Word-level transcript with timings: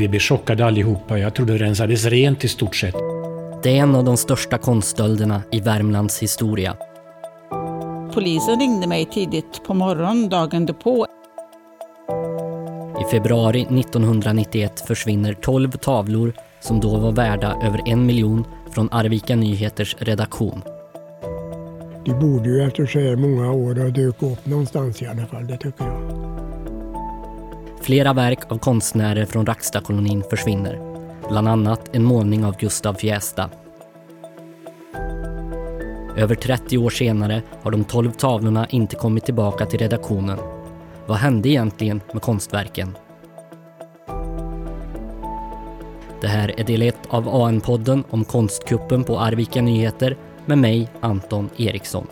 Vi 0.00 0.08
blev 0.08 0.20
chockade 0.20 0.66
allihopa. 0.66 1.18
Jag 1.18 1.34
trodde 1.34 1.52
det 1.52 1.64
rensades 1.64 2.04
rent 2.04 2.44
i 2.44 2.48
stort 2.48 2.76
sett. 2.76 2.94
Det 3.62 3.70
är 3.70 3.82
en 3.82 3.94
av 3.94 4.04
de 4.04 4.16
största 4.16 4.58
konststölderna 4.58 5.42
i 5.52 5.60
Värmlands 5.60 6.22
historia. 6.22 6.76
Polisen 8.14 8.60
ringde 8.60 8.86
mig 8.86 9.04
tidigt 9.04 9.64
på 9.66 9.74
morgonen 9.74 10.28
dagen 10.28 10.66
därpå. 10.66 11.06
I 13.00 13.10
februari 13.10 13.62
1991 13.62 14.84
försvinner 14.86 15.34
12 15.34 15.70
tavlor 15.70 16.32
som 16.60 16.80
då 16.80 16.96
var 16.96 17.12
värda 17.12 17.56
över 17.62 17.82
en 17.86 18.06
miljon 18.06 18.44
från 18.70 18.88
Arvika 18.92 19.36
Nyheters 19.36 19.96
redaktion. 19.98 20.62
De 22.04 22.12
borde 22.20 22.48
ju 22.48 22.62
efter 22.62 22.86
så 22.86 22.98
här 22.98 23.16
många 23.16 23.52
år 23.52 23.74
ha 23.74 23.88
dykt 23.88 24.22
upp 24.22 24.46
någonstans 24.46 25.02
i 25.02 25.06
alla 25.06 25.26
fall, 25.26 25.46
det 25.46 25.56
tycker 25.56 25.84
jag. 25.84 26.49
Flera 27.82 28.12
verk 28.12 28.52
av 28.52 28.58
konstnärer 28.58 29.24
från 29.24 29.46
Rackstadkolonin 29.46 30.24
försvinner. 30.30 30.78
Bland 31.28 31.48
annat 31.48 31.96
en 31.96 32.04
målning 32.04 32.44
av 32.44 32.56
Gustav 32.56 32.94
Fiesta. 32.94 33.50
Över 36.16 36.34
30 36.34 36.78
år 36.78 36.90
senare 36.90 37.42
har 37.62 37.70
de 37.70 37.84
12 37.84 38.12
tavlorna 38.12 38.66
inte 38.66 38.96
kommit 38.96 39.24
tillbaka 39.24 39.66
till 39.66 39.78
redaktionen. 39.78 40.38
Vad 41.06 41.16
hände 41.16 41.48
egentligen 41.48 42.00
med 42.12 42.22
konstverken? 42.22 42.96
Det 46.20 46.28
här 46.28 46.60
är 46.60 46.64
del 46.64 46.82
1 46.82 46.96
av 47.08 47.28
AN-podden 47.28 48.04
om 48.10 48.24
konstkuppen 48.24 49.04
på 49.04 49.18
Arvika 49.18 49.62
Nyheter 49.62 50.16
med 50.46 50.58
mig, 50.58 50.88
Anton 51.00 51.50
Eriksson. 51.56 52.06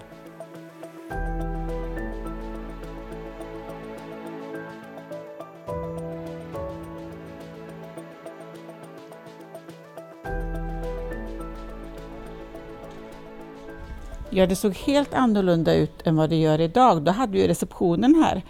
Ja, 14.39 14.47
det 14.47 14.57
såg 14.57 14.75
helt 14.75 15.15
annorlunda 15.15 15.75
ut 15.75 15.93
än 16.05 16.17
vad 16.17 16.31
det 16.31 16.37
gör 16.37 16.61
idag. 16.61 17.03
Då 17.03 17.13
hade 17.13 17.33
vi 17.33 17.49
receptionen 17.49 18.15
här. 18.15 18.43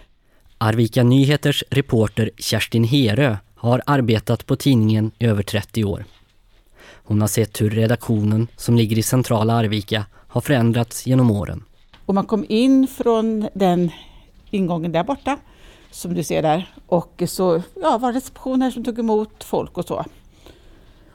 Arvika 0.57 1.03
Nyheters 1.03 1.63
reporter 1.69 2.29
Kerstin 2.37 2.83
Herö 2.83 3.37
har 3.55 3.81
arbetat 3.85 4.45
på 4.45 4.55
tidningen 4.55 5.11
i 5.19 5.25
över 5.25 5.43
30 5.43 5.83
år. 5.83 6.05
Hon 6.93 7.21
har 7.21 7.27
sett 7.27 7.61
hur 7.61 7.69
redaktionen, 7.69 8.47
som 8.55 8.75
ligger 8.77 8.97
i 8.97 9.03
centrala 9.03 9.53
Arvika, 9.53 10.05
har 10.27 10.41
förändrats 10.41 11.07
genom 11.07 11.31
åren. 11.31 11.63
Och 12.05 12.15
man 12.15 12.25
kom 12.25 12.45
in 12.49 12.87
från 12.87 13.47
den 13.53 13.91
ingången 14.49 14.91
där 14.91 15.03
borta, 15.03 15.37
som 15.91 16.13
du 16.13 16.23
ser 16.23 16.41
där. 16.41 16.73
Och 16.85 17.23
så 17.27 17.61
ja, 17.81 17.97
var 17.97 18.11
det 18.11 18.17
receptioner 18.17 18.71
som 18.71 18.83
tog 18.83 18.99
emot 18.99 19.43
folk 19.43 19.77
och 19.77 19.85
så. 19.85 20.05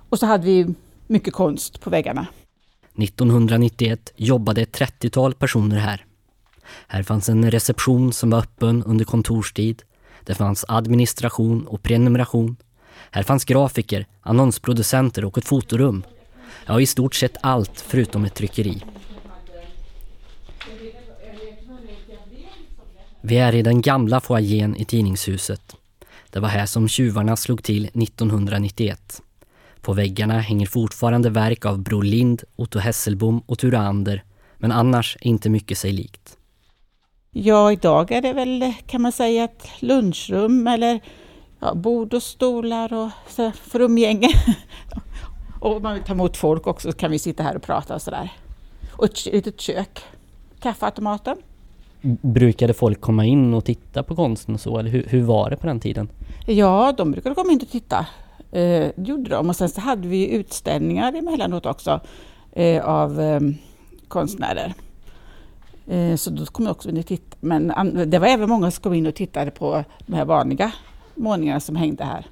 Och 0.08 0.18
så 0.18 0.26
hade 0.26 0.46
vi 0.46 0.74
mycket 1.06 1.34
konst 1.34 1.80
på 1.80 1.90
väggarna. 1.90 2.26
1991 2.98 4.12
jobbade 4.16 4.62
ett 4.62 4.78
30-tal 4.78 5.34
personer 5.34 5.76
här. 5.76 6.04
Här 6.86 7.02
fanns 7.02 7.28
en 7.28 7.50
reception 7.50 8.12
som 8.12 8.30
var 8.30 8.38
öppen 8.38 8.82
under 8.82 9.04
kontorstid. 9.04 9.82
Det 10.24 10.34
fanns 10.34 10.64
administration 10.68 11.66
och 11.66 11.82
prenumeration. 11.82 12.56
Här 13.10 13.22
fanns 13.22 13.44
grafiker, 13.44 14.06
annonsproducenter 14.22 15.24
och 15.24 15.38
ett 15.38 15.44
fotorum. 15.44 16.02
Ja, 16.66 16.80
i 16.80 16.86
stort 16.86 17.14
sett 17.14 17.36
allt 17.40 17.80
förutom 17.80 18.24
ett 18.24 18.34
tryckeri. 18.34 18.82
Vi 23.20 23.36
är 23.36 23.54
i 23.54 23.62
den 23.62 23.80
gamla 23.82 24.20
foajén 24.20 24.76
i 24.76 24.84
tidningshuset. 24.84 25.76
Det 26.30 26.40
var 26.40 26.48
här 26.48 26.66
som 26.66 26.88
tjuvarna 26.88 27.36
slog 27.36 27.62
till 27.62 27.84
1991. 27.84 29.22
På 29.84 29.92
väggarna 29.92 30.40
hänger 30.40 30.66
fortfarande 30.66 31.30
verk 31.30 31.64
av 31.64 31.78
Bror 31.78 32.02
Lind, 32.02 32.42
Otto 32.56 32.78
Hesselbom 32.78 33.42
och 33.46 33.58
Ture 33.58 33.78
Ander, 33.78 34.24
men 34.58 34.72
annars 34.72 35.16
är 35.20 35.26
inte 35.26 35.50
mycket 35.50 35.78
sig 35.78 35.92
likt. 35.92 36.38
Ja, 37.30 37.72
idag 37.72 38.12
är 38.12 38.22
det 38.22 38.32
väl, 38.32 38.72
kan 38.86 39.02
man 39.02 39.12
säga, 39.12 39.44
ett 39.44 39.68
lunchrum 39.80 40.66
eller 40.66 41.00
ja, 41.60 41.74
bord 41.74 42.14
och 42.14 42.22
stolar 42.22 42.92
och 42.92 43.10
så 43.28 43.52
för 43.52 43.80
umgänge. 43.80 44.28
och 45.60 45.76
om 45.76 45.82
man 45.82 45.94
vill 45.94 46.02
ta 46.02 46.12
emot 46.12 46.36
folk 46.36 46.66
också 46.66 46.92
så 46.92 46.98
kan 46.98 47.10
vi 47.10 47.18
sitta 47.18 47.42
här 47.42 47.56
och 47.56 47.62
prata 47.62 47.94
och 47.94 48.02
sådär. 48.02 48.32
Och 48.92 49.04
ett 49.04 49.26
litet 49.26 49.60
kök. 49.60 50.00
Kaffeautomaten. 50.60 51.36
Brukade 52.20 52.74
folk 52.74 53.00
komma 53.00 53.24
in 53.24 53.54
och 53.54 53.64
titta 53.64 54.02
på 54.02 54.16
konsten 54.16 54.54
och 54.54 54.60
så, 54.60 54.78
eller 54.78 54.90
hur, 54.90 55.06
hur 55.08 55.22
var 55.22 55.50
det 55.50 55.56
på 55.56 55.66
den 55.66 55.80
tiden? 55.80 56.08
Ja, 56.46 56.94
de 56.96 57.10
brukade 57.10 57.34
komma 57.34 57.52
in 57.52 57.60
och 57.62 57.70
titta. 57.70 58.06
Eh, 58.54 58.90
det 58.96 59.08
gjorde 59.08 59.30
de. 59.30 59.48
Och 59.48 59.56
sen 59.56 59.68
så 59.68 59.80
hade 59.80 60.08
vi 60.08 60.30
utställningar 60.30 61.12
emellanåt 61.12 61.66
också 61.66 62.00
eh, 62.52 62.84
av 62.84 63.20
eh, 63.20 63.40
konstnärer. 64.08 64.74
Eh, 65.86 66.16
så 66.16 66.30
då 66.30 66.46
kom 66.46 66.64
jag 66.64 66.72
också 66.72 66.88
in 66.88 66.98
och 66.98 67.06
titta. 67.06 67.36
Men 67.40 67.72
det 68.10 68.18
var 68.18 68.26
även 68.26 68.48
många 68.48 68.70
som 68.70 68.82
kom 68.82 68.94
in 68.94 69.06
och 69.06 69.14
tittade 69.14 69.50
på 69.50 69.84
de 70.06 70.14
här 70.14 70.24
vanliga 70.24 70.72
målningarna 71.14 71.60
som 71.60 71.76
hängde 71.76 72.04
här. 72.04 72.26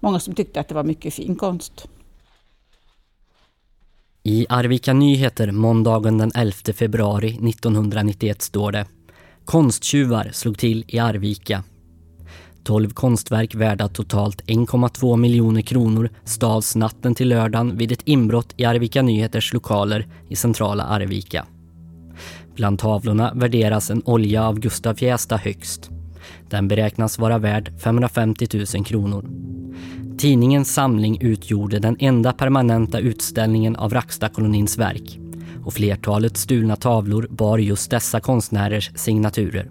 Många 0.00 0.20
som 0.20 0.34
tyckte 0.34 0.60
att 0.60 0.68
det 0.68 0.74
var 0.74 0.84
mycket 0.84 1.14
fin 1.14 1.36
konst. 1.36 1.88
I 4.22 4.46
Arvika 4.48 4.92
Nyheter 4.92 5.50
måndagen 5.50 6.18
den 6.18 6.32
11 6.34 6.52
februari 6.74 7.28
1991 7.48 8.42
står 8.42 8.72
det 8.72 8.86
Konsttjuvar 9.44 10.30
slog 10.32 10.58
till 10.58 10.84
i 10.88 10.98
Arvika. 10.98 11.62
12 12.64 12.90
konstverk 12.90 13.54
värda 13.54 13.88
totalt 13.88 14.42
1,2 14.46 15.16
miljoner 15.16 15.62
kronor 15.62 16.10
stals 16.24 16.76
natten 16.76 17.14
till 17.14 17.28
lördagen 17.28 17.76
vid 17.76 17.92
ett 17.92 18.02
inbrott 18.04 18.54
i 18.56 18.64
Arvika 18.64 19.02
Nyheters 19.02 19.52
lokaler 19.52 20.06
i 20.28 20.36
centrala 20.36 20.84
Arvika. 20.84 21.46
Bland 22.54 22.78
tavlorna 22.78 23.32
värderas 23.34 23.90
en 23.90 24.02
olja 24.04 24.48
av 24.48 24.60
Gustav 24.60 24.94
Fjästa 24.94 25.36
högst. 25.36 25.90
Den 26.50 26.68
beräknas 26.68 27.18
vara 27.18 27.38
värd 27.38 27.80
550 27.80 28.48
000 28.76 28.84
kronor. 28.84 29.30
Tidningens 30.18 30.74
samling 30.74 31.18
utgjorde 31.20 31.78
den 31.78 31.96
enda 31.98 32.32
permanenta 32.32 32.98
utställningen 32.98 33.76
av 33.76 33.92
Rackstadkolonins 33.94 34.78
verk 34.78 35.18
och 35.64 35.74
flertalet 35.74 36.36
stulna 36.36 36.76
tavlor 36.76 37.26
bar 37.30 37.58
just 37.58 37.90
dessa 37.90 38.20
konstnärers 38.20 38.90
signaturer. 38.94 39.70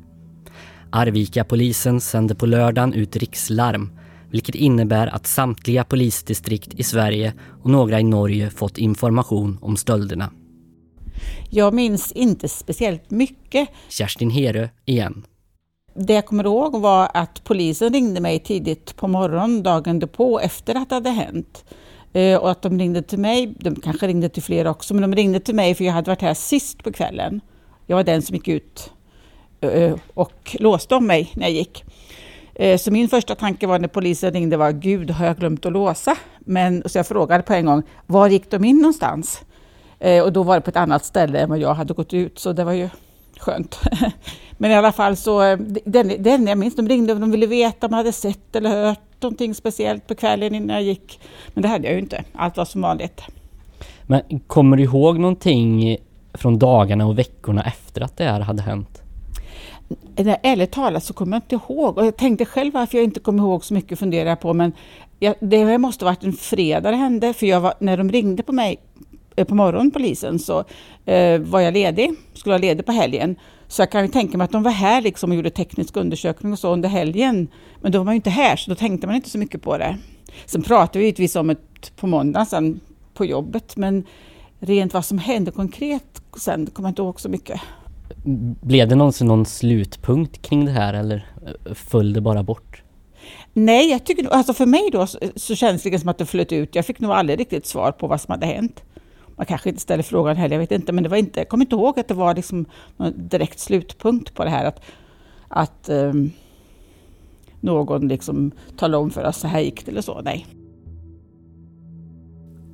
Arvika-polisen 0.96 2.02
sände 2.02 2.36
på 2.36 2.46
lördagen 2.46 2.94
ut 2.94 3.16
rikslarm 3.16 4.00
vilket 4.34 4.56
innebär 4.56 5.08
att 5.08 5.28
samtliga 5.28 5.84
polisdistrikt 5.84 6.74
i 6.74 6.84
Sverige 6.84 7.34
och 7.64 7.70
några 7.70 8.00
i 8.00 8.04
Norge 8.04 8.50
fått 8.50 8.78
information 8.78 9.60
om 9.62 9.78
stölderna. 9.78 10.30
Jag 11.50 11.74
minns 11.74 12.12
inte 12.12 12.50
speciellt 12.50 13.12
mycket. 13.12 13.70
Kerstin 13.90 14.30
Herö 14.30 14.68
igen. 14.86 15.26
Det 15.96 16.14
jag 16.14 16.26
kommer 16.26 16.44
ihåg 16.44 16.82
var 16.82 17.12
att 17.14 17.44
polisen 17.44 17.94
ringde 17.94 18.22
mig 18.22 18.40
tidigt 18.40 18.96
på 18.96 19.08
morgonen 19.08 19.64
dagen 19.64 20.00
därpå 20.00 20.40
efter 20.40 20.76
att 20.76 20.90
det 20.90 20.96
hade 20.96 21.10
hänt. 21.10 21.66
Eh, 22.14 22.38
och 22.38 22.52
att 22.52 22.62
de 22.62 22.80
ringde 22.80 23.02
till 23.02 23.20
mig, 23.20 23.56
de 23.60 23.76
kanske 23.76 24.08
ringde 24.08 24.30
till 24.30 24.44
fler 24.44 24.68
också, 24.68 24.94
men 24.94 25.12
de 25.12 25.16
ringde 25.16 25.40
till 25.40 25.56
mig 25.56 25.76
för 25.76 25.84
jag 25.84 25.94
hade 25.94 26.12
varit 26.12 26.22
här 26.22 26.34
sist 26.34 26.84
på 26.84 26.92
kvällen. 26.92 27.42
Jag 27.88 27.96
var 27.96 28.04
den 28.04 28.22
som 28.22 28.36
gick 28.36 28.48
ut 28.48 28.92
Eh, 29.64 29.96
och 30.14 30.56
låste 30.60 30.96
om 30.96 31.08
mig 31.08 31.32
när 31.36 31.44
jag 31.44 31.52
gick. 31.52 31.84
Eh, 32.56 32.78
så 32.78 32.92
min 32.92 33.10
första 33.10 33.36
tanke 33.36 33.68
var 33.68 33.80
när 33.80 33.88
polisen 33.88 34.34
ringde 34.34 34.58
var, 34.58 34.72
gud 34.72 35.12
har 35.12 35.26
jag 35.26 35.38
glömt 35.38 35.66
att 35.66 35.72
låsa? 35.72 36.18
Men, 36.40 36.84
så 36.86 36.98
jag 36.98 37.08
frågade 37.08 37.44
på 37.44 37.54
en 37.54 37.66
gång, 37.66 37.84
var 38.06 38.28
gick 38.28 38.52
de 38.52 38.66
in 38.66 38.78
någonstans? 38.78 39.42
Eh, 40.00 40.24
och 40.24 40.34
då 40.34 40.44
var 40.44 40.56
det 40.56 40.62
på 40.62 40.70
ett 40.70 40.78
annat 40.78 41.06
ställe 41.06 41.40
än 41.40 41.50
vad 41.50 41.60
jag 41.60 41.74
hade 41.74 41.94
gått 41.94 42.14
ut, 42.14 42.40
så 42.40 42.54
det 42.54 42.64
var 42.64 42.74
ju 42.74 42.90
skönt. 43.40 43.80
Men 44.58 44.72
i 44.72 44.76
alla 44.76 44.92
fall 44.92 45.16
så, 45.16 45.56
den, 45.86 46.14
den 46.20 46.48
jag 46.48 46.58
minns, 46.58 46.76
de 46.76 46.90
ringde 46.90 47.14
och 47.14 47.20
de 47.20 47.32
ville 47.32 47.48
veta 47.48 47.88
om 47.88 47.92
jag 47.92 47.98
hade 47.98 48.12
sett 48.12 48.56
eller 48.56 48.86
hört 48.86 49.00
någonting 49.22 49.56
speciellt 49.56 50.08
på 50.08 50.16
kvällen 50.16 50.56
innan 50.56 50.76
jag 50.76 50.84
gick. 50.84 51.20
Men 51.54 51.62
det 51.62 51.68
hade 51.68 51.88
jag 51.88 51.94
ju 51.94 52.00
inte, 52.00 52.24
allt 52.34 52.58
var 52.58 52.66
som 52.66 52.82
vanligt. 52.82 53.22
Men 54.04 54.40
kommer 54.48 54.78
du 54.78 54.84
ihåg 54.84 55.20
någonting 55.20 55.98
från 56.34 56.60
dagarna 56.60 57.06
och 57.06 57.20
veckorna 57.20 57.64
efter 57.64 58.02
att 58.02 58.18
det 58.18 58.24
här 58.24 58.40
hade 58.40 58.62
hänt? 58.62 59.03
Eh, 60.16 60.36
ärligt 60.44 60.72
talat 60.72 61.04
så 61.04 61.14
kommer 61.14 61.38
jag 61.38 61.44
inte 61.44 61.56
ihåg. 61.56 61.98
Och 61.98 62.06
jag 62.06 62.18
tänkte 62.18 62.46
själv 62.46 62.74
varför 62.74 62.98
jag 62.98 63.04
inte 63.04 63.20
kommer 63.20 63.44
ihåg 63.44 63.66
så 63.66 63.74
mycket 63.74 64.00
funderar 64.00 64.30
jag 64.30 64.40
på. 64.40 64.54
Men 64.54 64.72
jag, 65.20 65.36
det 65.40 65.78
måste 65.78 66.06
ha 66.06 66.12
varit 66.12 66.24
en 66.24 66.34
fredag 66.34 66.92
det 66.92 66.98
hände. 66.98 67.34
För 67.34 67.46
jag 67.46 67.62
var, 67.62 67.74
när 67.80 67.98
de 67.98 68.12
ringde 68.12 68.44
på 68.44 68.52
mig 68.52 68.80
eh, 69.36 69.48
på 69.48 69.56
morgonen, 69.56 69.92
polisen, 69.92 70.40
så 70.40 70.64
eh, 71.06 71.40
var 71.40 71.60
jag 71.60 71.74
ledig. 71.74 72.12
Skulle 72.34 72.54
vara 72.54 72.62
ledig 72.62 72.86
på 72.86 72.92
helgen. 72.92 73.36
Så 73.68 73.82
jag 73.82 73.92
kan 73.92 74.02
ju 74.02 74.08
tänka 74.08 74.38
mig 74.38 74.46
att 74.46 74.52
de 74.52 74.64
var 74.64 74.72
här 74.72 75.02
liksom 75.02 75.32
och 75.32 75.36
gjorde 75.36 75.50
teknisk 75.50 75.98
undersökning 75.98 76.54
och 76.54 76.60
så 76.60 76.74
under 76.74 76.90
helgen. 76.90 77.48
Men 77.82 77.92
då 77.92 77.98
var 77.98 78.06
man 78.06 78.14
ju 78.14 78.16
inte 78.16 78.30
här, 78.30 78.56
så 78.56 78.70
då 78.70 78.76
tänkte 78.76 79.08
man 79.08 79.16
inte 79.16 79.30
så 79.30 79.38
mycket 79.38 79.62
på 79.62 79.78
det. 79.78 79.98
Sen 80.46 80.62
pratade 80.62 81.00
vi 81.00 81.06
givetvis 81.06 81.36
om 81.36 81.48
det 81.48 81.96
på 81.96 82.08
måndagen 82.08 82.46
sen 82.46 82.80
på 83.14 83.26
jobbet, 83.26 83.78
men 83.78 84.06
rent 84.60 84.94
vad 84.94 85.06
som 85.06 85.18
hände 85.18 85.52
konkret 85.52 86.22
sen 86.38 86.66
kommer 86.66 86.90
jag 86.90 86.92
inte 86.92 87.02
ihåg 87.02 87.22
så 87.22 87.30
mycket. 87.30 87.62
Blev 88.62 88.88
det 88.88 88.96
någonsin 88.96 89.28
någon 89.28 89.46
slutpunkt 89.46 90.42
kring 90.42 90.66
det 90.66 90.72
här 90.72 90.94
eller 90.94 91.26
eh, 91.46 91.74
föll 91.74 92.14
det 92.14 92.22
bara 92.22 92.44
bort? 92.44 92.84
Nej, 93.54 93.90
jag 93.90 94.06
tycker 94.06 94.28
alltså 94.28 94.54
för 94.54 94.66
mig 94.66 94.90
då 94.92 95.08
så 95.36 95.56
känns 95.56 95.84
det 95.84 95.90
liksom 95.90 96.00
som 96.00 96.10
att 96.10 96.18
det 96.18 96.26
flöt 96.26 96.52
ut. 96.52 96.76
Jag 96.76 96.86
fick 96.86 97.00
nog 97.00 97.12
aldrig 97.12 97.40
riktigt 97.40 97.66
svar 97.66 97.92
på 97.92 98.08
vad 98.08 98.22
som 98.22 98.32
hade 98.32 98.46
hänt. 98.46 98.84
Man 99.36 99.46
kanske 99.46 99.70
inte 99.70 99.82
ställer 99.82 100.04
frågan 100.04 100.36
heller, 100.36 100.56
jag 100.56 100.60
vet 100.60 100.72
inte, 100.72 100.92
men 100.92 101.04
det 101.04 101.10
var 101.10 101.18
inte, 101.18 101.40
jag 101.40 101.50
kommer 101.50 101.66
inte 101.66 101.76
ihåg 101.76 102.00
att 102.00 102.08
det 102.08 102.14
var 102.14 102.36
liksom 102.36 102.66
någon 102.98 103.28
direkt 103.28 103.60
slutpunkt 103.60 104.34
på 104.34 104.44
det 104.44 104.50
här 104.50 104.66
att, 104.66 104.82
att 105.48 105.90
um, 105.90 106.32
någon 107.60 108.08
liksom 108.08 108.52
talade 108.78 109.04
om 109.04 109.12
för 109.12 109.24
oss 109.24 109.38
så 109.38 109.48
här 109.48 109.60
gick 109.60 109.86
det 109.86 109.92
eller 109.92 110.02
så. 110.02 110.22
Nej. 110.22 110.46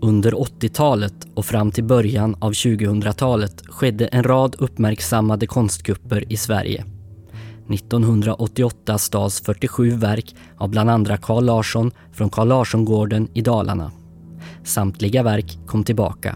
Under 0.01 0.31
80-talet 0.31 1.27
och 1.33 1.45
fram 1.45 1.71
till 1.71 1.83
början 1.83 2.35
av 2.39 2.51
2000-talet 2.51 3.63
skedde 3.67 4.07
en 4.07 4.23
rad 4.23 4.55
uppmärksammade 4.59 5.47
konstkupper 5.47 6.33
i 6.33 6.37
Sverige. 6.37 6.85
1988 7.69 8.97
stals 8.97 9.41
47 9.41 9.89
verk 9.89 10.35
av 10.57 10.69
bland 10.69 10.89
andra 10.89 11.17
Carl 11.17 11.45
Larsson 11.45 11.91
från 12.11 12.29
Carl 12.29 12.47
Larsson-gården 12.47 13.27
i 13.33 13.41
Dalarna. 13.41 13.91
Samtliga 14.63 15.23
verk 15.23 15.59
kom 15.65 15.83
tillbaka. 15.83 16.35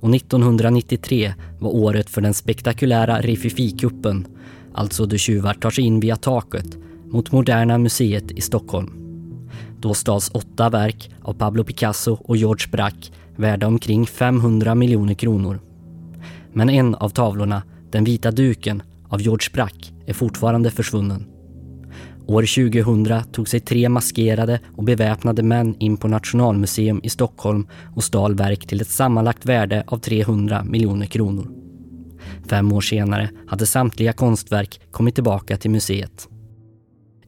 Och 0.00 0.14
1993 0.14 1.34
var 1.58 1.70
året 1.70 2.10
för 2.10 2.20
den 2.20 2.34
spektakulära 2.34 3.20
Rififi-kuppen, 3.20 4.26
alltså 4.74 5.06
då 5.06 5.16
tjuvar 5.16 5.54
tar 5.54 5.70
sig 5.70 5.84
in 5.84 6.00
via 6.00 6.16
taket, 6.16 6.76
mot 7.04 7.32
Moderna 7.32 7.78
Museet 7.78 8.30
i 8.30 8.40
Stockholm. 8.40 9.07
Då 9.80 9.94
stals 9.94 10.30
åtta 10.34 10.70
verk 10.70 11.10
av 11.22 11.32
Pablo 11.32 11.64
Picasso 11.64 12.18
och 12.24 12.36
George 12.36 12.66
Braque 12.72 13.12
värda 13.36 13.66
omkring 13.66 14.06
500 14.06 14.74
miljoner 14.74 15.14
kronor. 15.14 15.60
Men 16.52 16.70
en 16.70 16.94
av 16.94 17.08
tavlorna, 17.08 17.62
Den 17.90 18.04
vita 18.04 18.30
duken 18.30 18.82
av 19.08 19.22
George 19.22 19.48
Braque, 19.52 19.92
är 20.06 20.12
fortfarande 20.12 20.70
försvunnen. 20.70 21.26
År 22.26 22.42
2000 22.42 23.32
tog 23.32 23.48
sig 23.48 23.60
tre 23.60 23.88
maskerade 23.88 24.60
och 24.76 24.84
beväpnade 24.84 25.42
män 25.42 25.76
in 25.78 25.96
på 25.96 26.08
Nationalmuseum 26.08 27.00
i 27.02 27.08
Stockholm 27.08 27.66
och 27.94 28.04
stal 28.04 28.34
verk 28.34 28.66
till 28.66 28.80
ett 28.80 28.88
sammanlagt 28.88 29.46
värde 29.46 29.84
av 29.86 29.98
300 29.98 30.64
miljoner 30.64 31.06
kronor. 31.06 31.50
Fem 32.48 32.72
år 32.72 32.80
senare 32.80 33.30
hade 33.46 33.66
samtliga 33.66 34.12
konstverk 34.12 34.80
kommit 34.90 35.14
tillbaka 35.14 35.56
till 35.56 35.70
museet. 35.70 36.28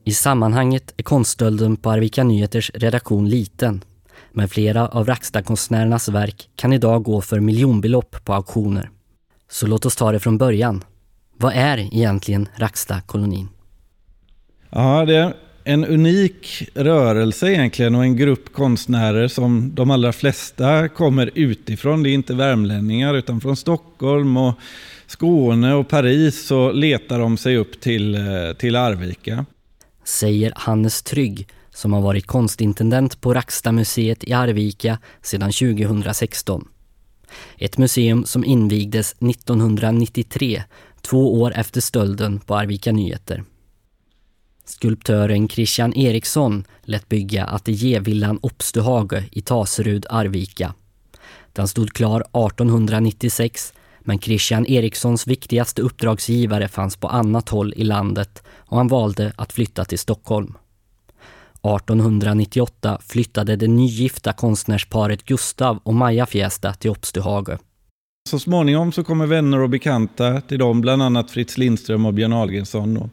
I 0.04 0.12
sammanhanget 0.12 0.94
är 0.96 1.02
konststölden 1.02 1.76
på 1.76 1.90
Arvika 1.90 2.24
Nyheters 2.24 2.70
redaktion 2.74 3.28
liten. 3.28 3.84
Men 4.32 4.48
flera 4.48 4.88
av 4.88 5.06
Rackstadkonstnärernas 5.06 6.08
verk 6.08 6.48
kan 6.56 6.72
idag 6.72 7.02
gå 7.02 7.20
för 7.20 7.40
miljonbelopp 7.40 8.24
på 8.24 8.34
auktioner. 8.34 8.90
Så 9.50 9.66
låt 9.66 9.86
oss 9.86 9.96
ta 9.96 10.12
det 10.12 10.20
från 10.20 10.38
början. 10.38 10.84
Vad 11.36 11.52
är 11.52 11.78
egentligen 11.78 12.48
Rackstadkolonin? 12.56 13.48
Ja, 14.70 15.04
det 15.04 15.16
är 15.16 15.34
en 15.64 15.84
unik 15.84 16.68
rörelse 16.74 17.52
egentligen 17.52 17.94
och 17.94 18.02
en 18.02 18.16
grupp 18.16 18.52
konstnärer 18.52 19.28
som 19.28 19.74
de 19.74 19.90
allra 19.90 20.12
flesta 20.12 20.88
kommer 20.88 21.30
utifrån. 21.34 22.02
Det 22.02 22.10
är 22.10 22.14
inte 22.14 22.34
värmlänningar 22.34 23.14
utan 23.14 23.40
från 23.40 23.56
Stockholm 23.56 24.36
och 24.36 24.54
Skåne 25.06 25.74
och 25.74 25.88
Paris 25.88 26.46
så 26.46 26.72
letar 26.72 27.18
de 27.18 27.36
sig 27.36 27.56
upp 27.56 27.80
till, 27.80 28.14
eh, 28.14 28.52
till 28.58 28.76
Arvika 28.76 29.46
säger 30.10 30.52
Hannes 30.56 31.02
Trygg 31.02 31.48
som 31.70 31.92
har 31.92 32.00
varit 32.00 32.26
konstintendent 32.26 33.20
på 33.20 33.34
Rackstamuseet 33.34 34.24
i 34.24 34.32
Arvika 34.32 34.98
sedan 35.22 35.52
2016. 35.52 36.68
Ett 37.58 37.78
museum 37.78 38.24
som 38.24 38.44
invigdes 38.44 39.12
1993, 39.12 40.62
två 41.00 41.40
år 41.40 41.52
efter 41.56 41.80
stölden 41.80 42.38
på 42.38 42.54
Arvika 42.54 42.92
Nyheter. 42.92 43.44
Skulptören 44.64 45.48
Christian 45.48 45.94
Eriksson 45.94 46.64
lät 46.82 47.08
bygga 47.08 47.44
ateljévillan 47.44 48.38
Opstuhage 48.42 49.24
i 49.32 49.40
Taserud, 49.40 50.06
Arvika. 50.10 50.74
Den 51.52 51.68
stod 51.68 51.92
klar 51.92 52.20
1896 52.20 53.72
men 54.00 54.18
Christian 54.18 54.66
Erikssons 54.66 55.26
viktigaste 55.26 55.82
uppdragsgivare 55.82 56.68
fanns 56.68 56.96
på 56.96 57.08
annat 57.08 57.48
håll 57.48 57.74
i 57.76 57.84
landet 57.84 58.42
och 58.56 58.76
han 58.76 58.88
valde 58.88 59.32
att 59.36 59.52
flytta 59.52 59.84
till 59.84 59.98
Stockholm. 59.98 60.54
1898 61.62 62.98
flyttade 63.08 63.56
det 63.56 63.68
nygifta 63.68 64.32
konstnärsparet 64.32 65.24
Gustav 65.24 65.80
och 65.82 65.94
Maja 65.94 66.26
Fiesta 66.26 66.72
till 66.74 66.90
Obstuhage. 66.90 67.58
Så 68.30 68.38
småningom 68.38 68.92
så 68.92 69.04
kommer 69.04 69.26
vänner 69.26 69.58
och 69.58 69.70
bekanta 69.70 70.40
till 70.40 70.58
dem, 70.58 70.80
bland 70.80 71.02
annat 71.02 71.30
Fritz 71.30 71.58
Lindström 71.58 72.06
och 72.06 72.14
Björn 72.14 72.32
Ahlgrenson 72.32 72.96
och 72.96 73.08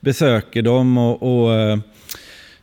besöker 0.00 0.62
dem 0.62 0.98
och, 0.98 1.42
och 1.42 1.54
eh, 1.54 1.78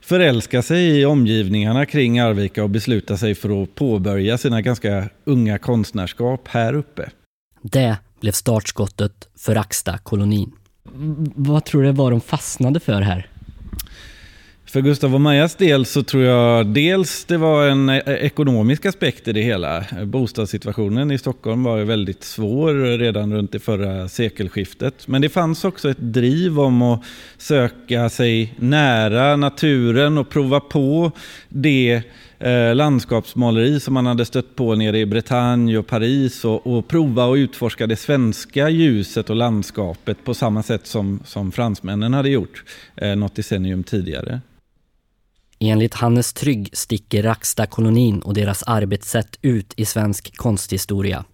förälskar 0.01 0.61
sig 0.61 0.99
i 0.99 1.05
omgivningarna 1.05 1.85
kring 1.85 2.19
Arvika 2.19 2.63
och 2.63 2.69
beslutar 2.69 3.15
sig 3.15 3.35
för 3.35 3.63
att 3.63 3.75
påbörja 3.75 4.37
sina 4.37 4.61
ganska 4.61 5.09
unga 5.25 5.57
konstnärskap 5.57 6.47
här 6.47 6.73
uppe. 6.73 7.09
Det 7.63 7.97
blev 8.19 8.31
startskottet 8.31 9.27
för 9.37 9.55
Racksta-kolonin. 9.55 10.51
Vad 11.35 11.65
tror 11.65 11.83
du 11.83 11.91
var 11.91 12.11
de 12.11 12.21
fastnade 12.21 12.79
för 12.79 13.01
här? 13.01 13.29
För 14.73 14.81
Gustav 14.81 15.15
och 15.15 15.21
Majas 15.21 15.55
del 15.55 15.85
så 15.85 16.03
tror 16.03 16.23
jag 16.23 16.67
dels 16.67 17.25
det 17.25 17.37
var 17.37 17.67
en 17.67 17.89
eh, 17.89 17.97
ekonomisk 18.07 18.85
aspekt 18.85 19.27
i 19.27 19.33
det 19.33 19.41
hela. 19.41 19.85
Bostadssituationen 20.03 21.11
i 21.11 21.17
Stockholm 21.17 21.63
var 21.63 21.77
ju 21.77 21.83
väldigt 21.83 22.23
svår 22.23 22.97
redan 22.97 23.33
runt 23.33 23.51
det 23.51 23.59
förra 23.59 24.09
sekelskiftet. 24.09 25.07
Men 25.07 25.21
det 25.21 25.29
fanns 25.29 25.65
också 25.65 25.89
ett 25.89 25.99
driv 25.99 26.59
om 26.59 26.81
att 26.81 27.03
söka 27.37 28.09
sig 28.09 28.53
nära 28.59 29.35
naturen 29.35 30.17
och 30.17 30.29
prova 30.29 30.59
på 30.59 31.11
det 31.49 32.01
eh, 32.39 32.75
landskapsmåleri 32.75 33.79
som 33.79 33.93
man 33.93 34.05
hade 34.05 34.25
stött 34.25 34.55
på 34.55 34.75
nere 34.75 34.99
i 34.99 35.05
Bretagne 35.05 35.77
och 35.77 35.87
Paris 35.87 36.45
och, 36.45 36.67
och 36.67 36.87
prova 36.87 37.25
och 37.25 37.35
utforska 37.35 37.87
det 37.87 37.95
svenska 37.95 38.69
ljuset 38.69 39.29
och 39.29 39.35
landskapet 39.35 40.17
på 40.23 40.33
samma 40.33 40.63
sätt 40.63 40.87
som, 40.87 41.19
som 41.25 41.51
fransmännen 41.51 42.13
hade 42.13 42.29
gjort 42.29 42.63
eh, 42.95 43.15
något 43.15 43.35
decennium 43.35 43.83
tidigare. 43.83 44.41
Enligt 45.69 45.93
Hannes 45.93 46.33
Trygg 46.33 46.69
sticker 46.73 47.23
Rackstadkolonin 47.23 48.21
och 48.21 48.33
deras 48.33 48.63
arbetssätt 48.63 49.39
ut 49.41 49.73
i 49.77 49.85
svensk 49.85 50.37
konsthistoria. 50.37 51.25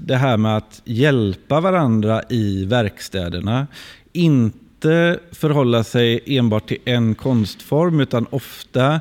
Det 0.00 0.16
här 0.16 0.36
med 0.36 0.56
att 0.56 0.82
hjälpa 0.84 1.60
varandra 1.60 2.22
i 2.28 2.64
verkstäderna, 2.64 3.66
inte 4.12 4.58
förhålla 5.32 5.84
sig 5.84 6.20
enbart 6.26 6.68
till 6.68 6.78
en 6.84 7.14
konstform 7.14 8.00
utan 8.00 8.26
ofta 8.30 9.00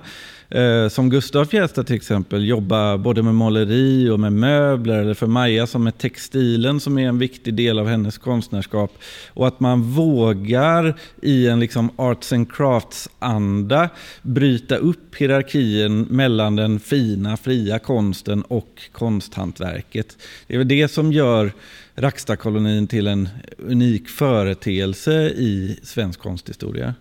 Eh, 0.50 0.90
som 0.90 1.10
Gustav 1.10 1.46
Fjästa 1.46 1.84
till 1.84 1.96
exempel 1.96 2.46
jobba 2.48 2.98
både 2.98 3.24
med 3.24 3.36
måleri 3.36 4.10
och 4.10 4.20
med 4.20 4.34
möbler 4.34 5.00
eller 5.00 5.14
för 5.14 5.28
Maja 5.28 5.68
som 5.68 5.84
med 5.84 5.98
textilen 5.98 6.80
som 6.80 6.98
är 6.98 7.08
en 7.08 7.20
viktig 7.20 7.54
del 7.54 7.80
av 7.80 7.88
hennes 7.88 8.18
konstnärskap. 8.18 8.98
Och 9.34 9.48
att 9.48 9.60
man 9.60 9.82
vågar 9.82 11.00
i 11.22 11.48
en 11.48 11.60
liksom 11.60 11.90
arts 11.96 12.34
and 12.34 12.52
crafts-anda 12.52 13.90
bryta 14.22 14.76
upp 14.76 15.16
hierarkin 15.16 16.02
mellan 16.02 16.56
den 16.56 16.80
fina, 16.80 17.38
fria 17.38 17.80
konsten 17.80 18.42
och 18.42 18.82
konsthantverket. 18.92 20.18
Det 20.48 20.54
är 20.54 20.58
väl 20.58 20.68
det 20.68 20.88
som 20.88 21.14
gör 21.14 21.52
Rackstadkolonin 22.00 22.88
till 22.88 23.08
en 23.08 23.30
unik 23.58 24.10
företeelse 24.10 25.14
i 25.30 25.80
svensk 25.84 26.20
konsthistoria. 26.20 26.96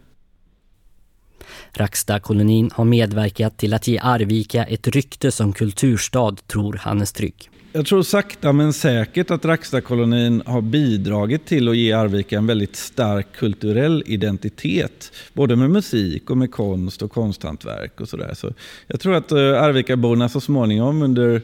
Rackstadkolonin 1.72 2.70
har 2.74 2.84
medverkat 2.84 3.58
till 3.58 3.74
att 3.74 3.88
ge 3.88 3.98
Arvika 3.98 4.64
ett 4.64 4.88
rykte 4.88 5.30
som 5.30 5.52
kulturstad, 5.52 6.36
tror 6.46 6.74
Hannes 6.74 7.12
Trygg. 7.12 7.50
Jag 7.72 7.86
tror 7.86 8.02
sakta 8.02 8.52
men 8.52 8.72
säkert 8.72 9.30
att 9.30 9.44
Rackstadkolonin 9.44 10.42
har 10.46 10.60
bidragit 10.60 11.46
till 11.46 11.68
att 11.68 11.76
ge 11.76 11.92
Arvika 11.92 12.38
en 12.38 12.46
väldigt 12.46 12.76
stark 12.76 13.26
kulturell 13.32 14.02
identitet. 14.06 15.12
Både 15.32 15.56
med 15.56 15.70
musik 15.70 16.30
och 16.30 16.38
med 16.38 16.50
konst 16.50 17.02
och 17.02 17.12
konsthantverk 17.12 18.00
och 18.00 18.08
sådär. 18.08 18.34
Så 18.34 18.52
jag 18.86 19.00
tror 19.00 19.14
att 19.14 19.32
eh, 19.32 19.38
Arvikaborna 19.38 20.28
så 20.28 20.40
småningom 20.40 21.02
under 21.02 21.42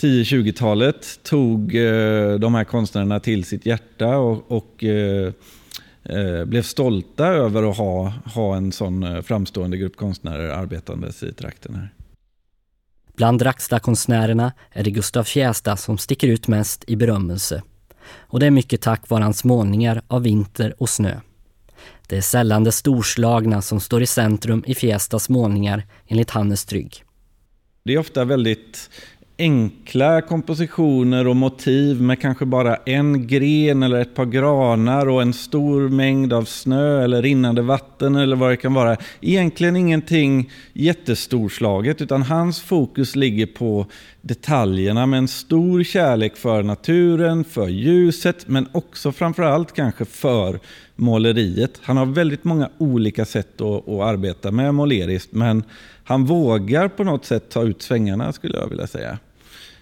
10-20-talet 0.00 1.20
tog 1.22 1.74
eh, 1.74 2.34
de 2.34 2.54
här 2.54 2.64
konstnärerna 2.64 3.20
till 3.20 3.44
sitt 3.44 3.66
hjärta 3.66 4.18
och, 4.18 4.52
och 4.52 4.84
eh, 4.84 5.32
Eh, 6.02 6.44
blev 6.44 6.62
stolta 6.62 7.26
över 7.26 7.70
att 7.70 7.76
ha, 7.76 8.12
ha 8.24 8.56
en 8.56 8.72
sån 8.72 9.22
framstående 9.22 9.76
grupp 9.76 9.96
konstnärer 9.96 10.48
arbetandes 10.48 11.22
i 11.22 11.32
trakten 11.32 11.74
här. 11.74 11.94
Bland 13.16 13.42
Rackstadkonstnärerna 13.42 14.52
är 14.70 14.84
det 14.84 14.90
Gustav 14.90 15.24
Fjästa 15.24 15.76
som 15.76 15.98
sticker 15.98 16.28
ut 16.28 16.48
mest 16.48 16.84
i 16.86 16.96
berömmelse. 16.96 17.62
Och 18.06 18.40
det 18.40 18.46
är 18.46 18.50
mycket 18.50 18.80
tack 18.80 19.08
vare 19.08 19.22
hans 19.22 19.44
målningar 19.44 20.02
av 20.08 20.22
vinter 20.22 20.74
och 20.78 20.88
snö. 20.88 21.20
Det 22.08 22.16
är 22.16 22.20
sällan 22.20 22.64
det 22.64 22.72
storslagna 22.72 23.62
som 23.62 23.80
står 23.80 24.02
i 24.02 24.06
centrum 24.06 24.64
i 24.66 24.74
Fjästas 24.74 25.28
målningar 25.28 25.86
enligt 26.06 26.30
Hannes 26.30 26.64
Trygg. 26.64 27.04
Det 27.84 27.94
är 27.94 27.98
ofta 27.98 28.24
väldigt 28.24 28.90
enkla 29.40 30.20
kompositioner 30.20 31.26
och 31.26 31.36
motiv 31.36 32.02
med 32.02 32.20
kanske 32.20 32.44
bara 32.44 32.76
en 32.76 33.26
gren 33.26 33.82
eller 33.82 34.00
ett 34.00 34.14
par 34.14 34.24
granar 34.24 35.08
och 35.08 35.22
en 35.22 35.32
stor 35.32 35.88
mängd 35.88 36.32
av 36.32 36.44
snö 36.44 37.04
eller 37.04 37.22
rinnande 37.22 37.62
vatten 37.62 38.16
eller 38.16 38.36
vad 38.36 38.50
det 38.50 38.56
kan 38.56 38.74
vara. 38.74 38.96
Egentligen 39.20 39.76
ingenting 39.76 40.50
jättestorslaget 40.72 42.02
utan 42.02 42.22
hans 42.22 42.60
fokus 42.60 43.16
ligger 43.16 43.46
på 43.46 43.86
detaljerna 44.20 45.06
med 45.06 45.18
en 45.18 45.28
stor 45.28 45.82
kärlek 45.82 46.36
för 46.36 46.62
naturen, 46.62 47.44
för 47.44 47.68
ljuset 47.68 48.48
men 48.48 48.68
också 48.72 49.12
framförallt 49.12 49.72
kanske 49.72 50.04
för 50.04 50.60
måleriet. 50.96 51.80
Han 51.82 51.96
har 51.96 52.06
väldigt 52.06 52.44
många 52.44 52.70
olika 52.78 53.24
sätt 53.24 53.60
att, 53.60 53.88
att 53.88 54.00
arbeta 54.00 54.50
med 54.50 54.74
måleriskt 54.74 55.32
men 55.32 55.62
han 56.04 56.24
vågar 56.24 56.88
på 56.88 57.04
något 57.04 57.24
sätt 57.24 57.50
ta 57.50 57.62
ut 57.62 57.82
svängarna 57.82 58.32
skulle 58.32 58.58
jag 58.58 58.68
vilja 58.68 58.86
säga. 58.86 59.18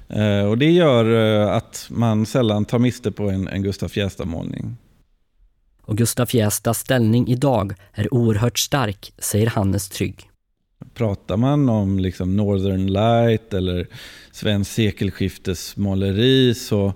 Eh, 0.09 0.45
och 0.45 0.59
det 0.59 0.71
gör 0.71 1.41
eh, 1.43 1.53
att 1.53 1.87
man 1.91 2.27
sällan 2.27 2.65
tar 2.65 2.79
miste 2.79 3.13
på 3.13 3.31
en, 3.31 3.49
en 3.49 3.63
Gustaf 3.63 3.93
Fjästad-målning. 3.93 4.77
Och 5.83 5.97
Gustaf 5.97 6.31
Fjästas 6.31 6.79
ställning 6.79 7.29
idag 7.29 7.75
är 7.93 8.15
oerhört 8.15 8.59
stark, 8.59 9.13
säger 9.19 9.47
Hannes 9.47 9.89
Trygg. 9.89 10.31
Pratar 10.95 11.37
man 11.37 11.69
om 11.69 11.99
liksom 11.99 12.37
Northern 12.37 12.87
Light 12.87 13.55
eller 13.55 13.87
svensk 14.33 14.71
sekelskiftesmåleri 14.71 16.55
så 16.55 16.95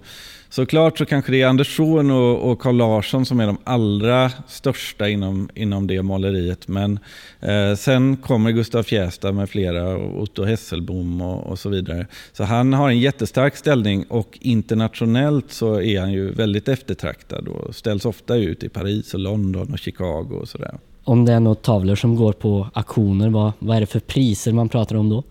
Såklart 0.53 0.99
så 0.99 1.07
kanske 1.07 1.33
det 1.33 1.43
är 1.43 1.47
Anders 1.47 1.77
Schorn 1.77 2.11
och, 2.11 2.51
och 2.51 2.61
Carl 2.61 2.77
Larsson 2.77 3.27
som 3.27 3.41
är 3.41 3.47
de 3.47 3.59
allra 3.65 4.31
största 4.47 5.09
inom, 5.09 5.49
inom 5.55 5.87
det 5.87 6.03
måleriet. 6.03 6.69
Men 6.69 6.99
eh, 7.41 7.75
sen 7.77 8.17
kommer 8.17 8.51
Gustav 8.51 8.83
Fjästa 8.83 9.33
med 9.33 9.51
flera, 9.51 9.97
och 9.97 10.23
Otto 10.23 10.45
Hesselbom 10.45 11.21
och, 11.21 11.47
och, 11.47 11.59
så 11.59 11.69
vidare. 11.69 12.07
Så 12.33 12.45
han 12.45 12.73
har 12.73 12.89
en 12.89 12.99
jättestark 12.99 13.57
ställning 13.57 14.05
och 14.09 14.39
internationellt 14.41 15.53
så 15.53 15.81
är 15.81 16.01
han 16.01 16.13
ju 16.13 16.33
väldigt 16.33 16.69
eftertraktad 16.69 17.49
och 17.49 17.75
ställs 17.75 18.05
ofta 18.05 18.37
ut 18.37 18.63
i 18.63 18.69
Paris 18.69 19.15
och 19.15 19.21
London 19.21 19.73
och 19.73 19.79
Chicago 19.79 20.39
och 20.41 20.49
sådär. 20.49 20.79
Om 21.05 21.25
det 21.25 21.33
är 21.33 21.41
några 21.41 21.55
tavlor 21.55 21.97
som 21.97 22.17
går 22.17 22.33
på 22.33 22.71
auktioner, 22.75 23.29
vad, 23.29 23.53
vad 23.59 23.77
är 23.77 23.81
det 23.81 23.87
för 23.87 24.01
priser 24.01 24.53
man 24.53 24.69
pratar 24.69 24.97
om 24.97 25.09
då? 25.09 25.25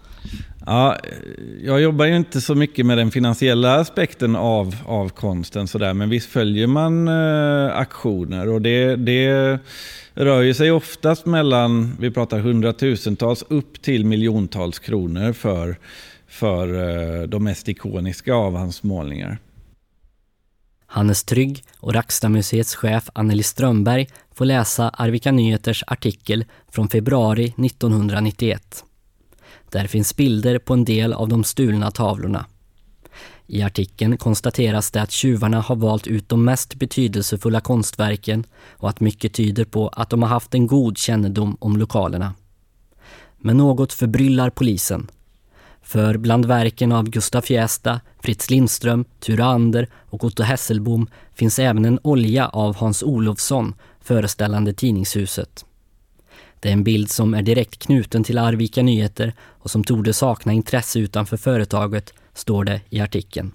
Ja, 0.66 0.98
jag 1.64 1.82
jobbar 1.82 2.06
ju 2.06 2.16
inte 2.16 2.42
så 2.42 2.56
mycket 2.56 2.86
med 2.86 2.98
den 2.98 3.12
finansiella 3.12 3.76
aspekten 3.76 4.36
av, 4.36 4.76
av 4.86 5.10
konsten 5.10 5.68
sådär, 5.68 5.94
men 5.94 6.10
visst 6.10 6.30
följer 6.30 6.68
man 6.68 7.08
eh, 7.08 7.78
aktioner 7.78 8.50
och 8.50 8.62
det, 8.62 8.96
det 8.96 9.60
rör 10.14 10.42
ju 10.42 10.54
sig 10.54 10.72
oftast 10.72 11.26
mellan, 11.26 11.98
vi 12.00 12.12
pratar 12.12 12.40
hundratusentals 12.40 13.44
upp 13.48 13.82
till 13.82 14.06
miljontals 14.06 14.80
kronor 14.80 15.34
för, 15.34 15.78
för 16.28 16.68
eh, 16.68 17.28
de 17.28 17.44
mest 17.44 17.70
ikoniska 17.70 18.34
av 18.34 18.56
hans 18.56 18.84
målningar. 18.84 19.38
Hannes 20.86 21.24
Trygg 21.24 21.64
och 21.80 21.94
Rackstadmuseets 21.94 22.76
chef 22.76 23.10
Anneli 23.14 23.44
Strömberg 23.44 24.08
får 24.36 24.46
läsa 24.46 24.90
Arvika 24.90 25.32
Nyheters 25.32 25.84
artikel 25.88 26.46
från 26.72 26.88
februari 26.88 27.46
1991. 27.46 28.84
Där 29.72 29.88
finns 29.88 30.16
bilder 30.16 30.60
på 30.60 30.74
en 30.74 30.86
del 30.86 31.14
av 31.14 31.28
de 31.28 31.44
stulna 31.44 31.92
tavlorna. 31.92 32.46
I 33.48 33.62
artikeln 33.62 34.18
konstateras 34.18 34.92
det 34.92 35.02
att 35.02 35.12
tjuvarna 35.12 35.62
har 35.62 35.76
valt 35.76 36.08
ut 36.08 36.30
de 36.30 36.46
mest 36.46 36.76
betydelsefulla 36.76 37.62
konstverken 37.62 38.44
och 38.70 38.90
att 38.90 39.00
mycket 39.00 39.34
tyder 39.34 39.66
på 39.66 39.88
att 39.88 40.10
de 40.10 40.22
har 40.22 40.30
haft 40.30 40.54
en 40.54 40.68
god 40.68 40.98
kännedom 40.98 41.58
om 41.60 41.78
lokalerna. 41.78 42.34
Men 43.38 43.58
något 43.58 43.94
förbryllar 43.94 44.50
polisen. 44.50 45.12
För 45.82 46.18
bland 46.18 46.46
verken 46.46 46.92
av 46.92 47.10
Gustaf 47.10 47.46
Fiesta, 47.46 48.02
Fritz 48.20 48.50
Lindström, 48.50 49.06
Ture 49.20 49.46
Ander 49.46 49.88
och 49.94 50.24
Otto 50.24 50.44
Hesselbom 50.44 51.08
finns 51.34 51.60
även 51.60 51.86
en 51.86 52.00
olja 52.04 52.48
av 52.48 52.76
Hans 52.76 53.04
Olofsson 53.04 53.74
föreställande 54.02 54.74
tidningshuset. 54.74 55.66
Det 56.62 56.70
är 56.70 56.74
en 56.74 56.84
bild 56.84 57.10
som 57.12 57.34
är 57.34 57.42
direkt 57.42 57.80
knuten 57.80 58.24
till 58.24 58.38
Arvika 58.38 58.84
Nyheter 58.84 59.34
och 59.40 59.72
som 59.72 59.84
torde 59.84 60.14
sakna 60.14 60.54
intresse 60.54 61.00
utanför 61.00 61.38
företaget, 61.38 62.14
står 62.34 62.64
det 62.64 62.82
i 62.90 63.00
artikeln. 63.00 63.52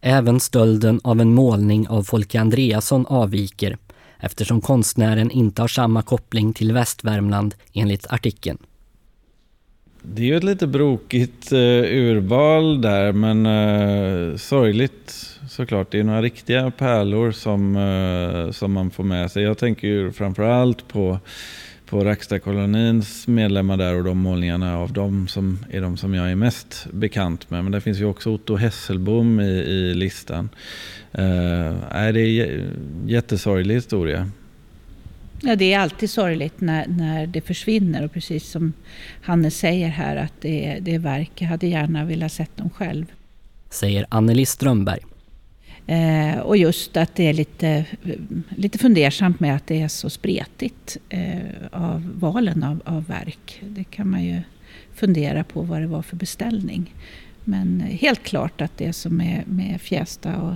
Även 0.00 0.40
stölden 0.40 1.00
av 1.04 1.20
en 1.20 1.34
målning 1.34 1.88
av 1.88 2.02
Folke 2.02 2.40
Andreasson 2.40 3.06
avviker 3.06 3.76
eftersom 4.18 4.60
konstnären 4.60 5.30
inte 5.30 5.62
har 5.62 5.68
samma 5.68 6.02
koppling 6.02 6.52
till 6.52 6.72
Västvärmland 6.72 7.54
enligt 7.72 8.12
artikeln. 8.12 8.58
Det 10.02 10.22
är 10.22 10.26
ju 10.26 10.36
ett 10.36 10.44
lite 10.44 10.66
brokigt 10.66 11.52
eh, 11.52 11.58
urval 11.58 12.80
där 12.80 13.12
men 13.12 13.46
uh, 13.46 14.36
sorgligt 14.36 15.38
såklart. 15.50 15.90
Det 15.90 15.98
är 15.98 16.04
några 16.04 16.22
riktiga 16.22 16.70
pärlor 16.70 17.32
som, 17.32 17.76
uh, 17.76 18.50
som 18.50 18.72
man 18.72 18.90
får 18.90 19.04
med 19.04 19.30
sig. 19.30 19.42
Jag 19.42 19.58
tänker 19.58 19.88
ju 19.88 20.12
framförallt 20.12 20.88
på 20.88 21.18
på 21.92 22.04
Rackstadkolonins 22.04 23.26
medlemmar 23.26 23.76
där 23.76 23.94
och 23.94 24.04
de 24.04 24.18
målningarna 24.18 24.78
av 24.78 24.92
dem 24.92 25.28
som 25.28 25.64
är 25.70 25.80
de 25.80 25.96
som 25.96 26.14
jag 26.14 26.30
är 26.30 26.34
mest 26.34 26.86
bekant 26.92 27.50
med. 27.50 27.62
Men 27.62 27.72
det 27.72 27.80
finns 27.80 27.98
ju 27.98 28.04
också 28.04 28.30
Otto 28.30 28.56
Hesselbom 28.56 29.40
i, 29.40 29.44
i 29.44 29.94
listan. 29.94 30.48
Uh, 31.18 31.74
är 31.90 32.12
det 32.12 32.20
är 32.20 32.58
en 32.58 33.08
jättesorglig 33.08 33.74
historia. 33.74 34.30
Ja, 35.40 35.56
det 35.56 35.72
är 35.72 35.78
alltid 35.78 36.10
sorgligt 36.10 36.60
när, 36.60 36.86
när 36.88 37.26
det 37.26 37.40
försvinner 37.40 38.04
och 38.04 38.12
precis 38.12 38.50
som 38.50 38.72
Hannes 39.22 39.58
säger 39.58 39.88
här 39.88 40.16
att 40.16 40.34
det, 40.40 40.78
det 40.80 40.94
är 40.94 40.98
verk, 40.98 41.30
jag 41.34 41.48
hade 41.48 41.66
gärna 41.66 42.04
velat 42.04 42.32
sett 42.32 42.56
dem 42.56 42.70
själv. 42.70 43.04
Säger 43.70 44.06
Anneli 44.08 44.46
Strömberg. 44.46 45.00
Eh, 45.86 46.38
och 46.38 46.56
just 46.56 46.96
att 46.96 47.14
det 47.14 47.28
är 47.28 47.34
lite, 47.34 47.86
lite 48.48 48.78
fundersamt 48.78 49.40
med 49.40 49.56
att 49.56 49.66
det 49.66 49.82
är 49.82 49.88
så 49.88 50.10
spretigt 50.10 50.96
eh, 51.08 51.40
av 51.72 52.12
valen 52.14 52.62
av, 52.62 52.82
av 52.84 53.04
verk. 53.06 53.62
Det 53.68 53.84
kan 53.84 54.10
man 54.10 54.24
ju 54.24 54.40
fundera 54.94 55.44
på 55.44 55.62
vad 55.62 55.80
det 55.80 55.86
var 55.86 56.02
för 56.02 56.16
beställning. 56.16 56.94
Men 57.44 57.80
helt 57.80 58.22
klart 58.22 58.60
att 58.60 58.78
det 58.78 58.92
som 58.92 59.20
är 59.20 59.44
med 59.46 59.80
Fjästa 59.80 60.36
och, 60.36 60.54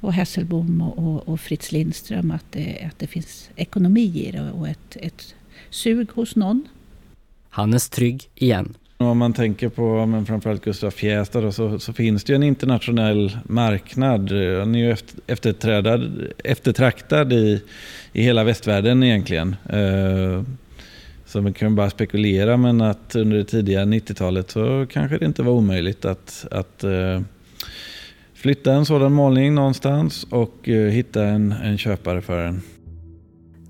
och 0.00 0.12
Hesselbom 0.12 0.80
och, 0.80 0.98
och, 0.98 1.28
och, 1.28 1.40
Fritz 1.40 1.72
Lindström, 1.72 2.30
att 2.30 2.52
det, 2.52 2.88
att 2.88 2.98
det 2.98 3.06
finns 3.06 3.50
ekonomi 3.56 4.26
i 4.26 4.30
det 4.30 4.50
och 4.50 4.68
ett, 4.68 4.96
ett 4.96 5.34
sug 5.70 6.10
hos 6.10 6.36
någon. 6.36 6.68
Hannes 7.48 7.88
Trygg 7.88 8.30
igen. 8.34 8.74
Om 9.00 9.18
man 9.18 9.32
tänker 9.32 9.68
på 9.68 10.06
men 10.06 10.26
framförallt 10.26 10.64
Gustaf 10.64 10.94
Fjästad 10.94 11.40
då, 11.40 11.52
så, 11.52 11.78
så, 11.78 11.92
finns 11.92 12.24
det 12.24 12.32
ju 12.32 12.36
en 12.36 12.42
internationell 12.42 13.38
marknad. 13.44 14.32
Han 14.32 14.74
är 14.74 14.78
ju 14.78 14.96
efter, 15.26 16.32
eftertraktad 16.44 17.32
i, 17.32 17.62
i 18.12 18.22
hela 18.22 18.44
västvärlden 18.44 19.02
egentligen. 19.02 19.56
Eh, 19.68 20.42
så 21.26 21.42
man 21.42 21.52
kan 21.52 21.74
bara 21.74 21.90
spekulera 21.90 22.56
men 22.56 22.80
att 22.80 23.16
under 23.16 23.36
det 23.36 23.44
tidiga 23.44 23.84
90-talet 23.84 24.50
så 24.50 24.86
kanske 24.90 25.18
det 25.18 25.26
inte 25.26 25.42
var 25.42 25.52
omöjligt 25.52 26.04
att, 26.04 26.46
att 26.50 26.84
eh, 26.84 27.20
flytta 28.34 28.72
en 28.72 28.86
sådan 28.86 29.12
målning 29.12 29.54
någonstans 29.54 30.26
och 30.30 30.68
eh, 30.68 30.90
hitta 30.90 31.24
en, 31.24 31.52
en 31.52 31.78
köpare 31.78 32.22
för 32.22 32.44
den. 32.44 32.62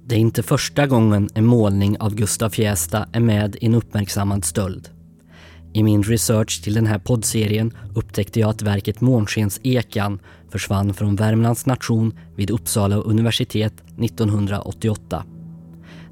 Det 0.07 0.15
är 0.15 0.19
inte 0.19 0.43
första 0.43 0.87
gången 0.87 1.29
en 1.35 1.47
målning 1.47 1.99
av 2.01 2.15
Gustaf 2.15 2.55
Fjästa 2.55 3.09
är 3.13 3.21
med 3.21 3.57
i 3.61 3.67
en 3.67 3.75
uppmärksammad 3.75 4.45
stöld. 4.45 4.89
I 5.79 5.83
min 5.83 6.03
research 6.03 6.63
till 6.63 6.75
den 6.75 6.87
här 6.87 6.99
poddserien 6.99 7.73
upptäckte 7.95 8.41
jag 8.41 8.51
att 8.51 8.63
verket 8.63 9.01
Månskens 9.01 9.61
ekan 9.63 10.19
försvann 10.51 10.95
från 10.95 11.17
Värmlands 11.17 11.67
nation 11.67 12.19
vid 12.37 12.51
Uppsala 12.51 12.97
universitet 12.97 13.73
1988. 13.99 15.25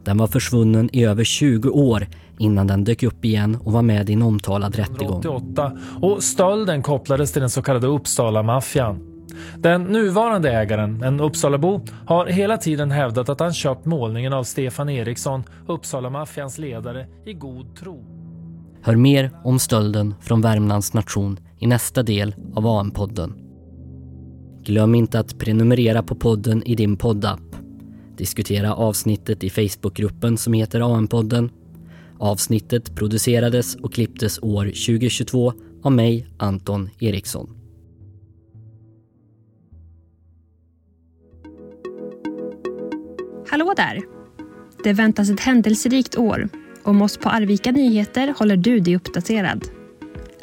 Den 0.04 0.18
var 0.18 0.26
försvunnen 0.26 0.90
i 0.92 1.04
över 1.04 1.24
20 1.24 1.68
år 1.68 2.06
innan 2.38 2.66
den 2.66 2.84
dök 2.84 3.02
upp 3.02 3.24
igen 3.24 3.58
och 3.64 3.72
var 3.72 3.82
med 3.82 4.10
i 4.10 4.12
en 4.12 4.22
omtalad 4.22 4.76
rättegång. 4.76 5.18
88 5.18 5.78
och 6.00 6.22
stölden 6.22 6.82
kopplades 6.82 7.32
till 7.32 7.40
den 7.40 7.50
så 7.50 7.62
kallade 7.62 7.86
Uppsala-maffian. 7.86 8.98
Den 9.58 9.82
nuvarande 9.82 10.52
ägaren, 10.52 11.02
en 11.02 11.20
Uppsalabo, 11.20 11.80
har 12.06 12.26
hela 12.26 12.56
tiden 12.56 12.90
hävdat 12.90 13.28
att 13.28 13.40
han 13.40 13.54
köpt 13.54 13.84
målningen 13.84 14.32
av 14.32 14.44
Stefan 14.44 14.88
Eriksson, 14.88 15.44
Uppsala-maffians 15.66 16.58
ledare, 16.58 17.06
i 17.24 17.32
god 17.32 17.76
tro. 17.76 18.15
Hör 18.86 18.96
mer 18.96 19.30
om 19.44 19.58
stölden 19.58 20.14
från 20.20 20.40
Värmlands 20.40 20.94
nation 20.94 21.38
i 21.58 21.66
nästa 21.66 22.02
del 22.02 22.34
av 22.54 22.66
AM-podden. 22.66 23.34
Glöm 24.62 24.94
inte 24.94 25.18
att 25.18 25.38
prenumerera 25.38 26.02
på 26.02 26.14
podden 26.14 26.62
i 26.62 26.74
din 26.74 26.96
poddapp. 26.96 27.56
Diskutera 28.16 28.74
avsnittet 28.74 29.44
i 29.44 29.50
Facebookgruppen 29.50 30.38
som 30.38 30.52
heter 30.52 30.80
AM-podden. 30.80 31.50
Avsnittet 32.18 32.94
producerades 32.94 33.74
och 33.74 33.92
klipptes 33.92 34.38
år 34.42 34.64
2022 34.64 35.52
av 35.82 35.92
mig, 35.92 36.28
Anton 36.38 36.90
Eriksson. 36.98 37.50
Hallå 43.50 43.74
där! 43.76 44.02
Det 44.84 44.92
väntas 44.92 45.30
ett 45.30 45.40
händelserikt 45.40 46.18
år 46.18 46.48
om 46.86 47.02
oss 47.02 47.16
på 47.16 47.28
Arvika 47.28 47.72
Nyheter 47.72 48.34
håller 48.38 48.56
du 48.56 48.80
dig 48.80 48.96
uppdaterad. 48.96 49.68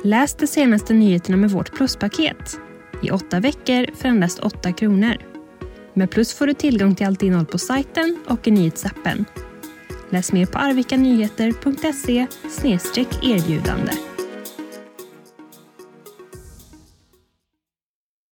Läs 0.03 0.35
de 0.35 0.47
senaste 0.47 0.93
nyheterna 0.93 1.37
med 1.37 1.51
vårt 1.51 1.75
pluspaket. 1.75 2.59
I 3.03 3.11
åtta 3.11 3.39
veckor 3.39 3.95
för 3.95 4.09
endast 4.09 4.39
8 4.39 4.71
kronor. 4.71 5.17
Med 5.93 6.11
Plus 6.11 6.33
får 6.33 6.47
du 6.47 6.53
tillgång 6.53 6.95
till 6.95 7.07
allt 7.07 7.23
innehåll 7.23 7.45
på 7.45 7.57
sajten 7.57 8.17
och 8.27 8.47
i 8.47 8.51
nyhetsappen. 8.51 9.25
Läs 10.09 10.31
mer 10.31 10.45
på 10.45 10.57
arvikanyheter.se 10.57 12.27
erbjudande. 13.21 13.91